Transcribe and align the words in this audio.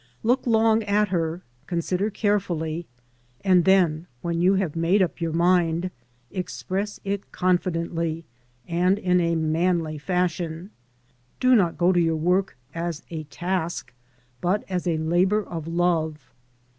Look 0.23 0.47
long 0.47 0.81
at 0.85 1.09
her, 1.09 1.43
consider 1.67 2.09
carefully, 2.09 2.87
and 3.43 3.65
then, 3.65 4.07
when 4.23 4.41
you 4.41 4.55
have 4.55 4.75
made 4.75 4.99
up 4.99 5.21
your 5.21 5.31
mind, 5.31 5.91
express 6.31 6.99
it 7.03 7.31
confidently 7.31 8.25
and 8.67 8.97
in 8.97 9.21
a 9.21 9.35
manly 9.35 9.99
fashion. 9.99 10.71
Do 11.39 11.53
not 11.53 11.77
go 11.77 11.91
to 11.91 11.99
your 12.01 12.15
work 12.15 12.57
as 12.73 13.03
a 13.11 13.25
task, 13.25 13.93
but 14.41 14.63
as 14.67 14.87
a 14.87 14.97
labour 14.97 15.43
of 15.43 15.67
love. 15.67 16.31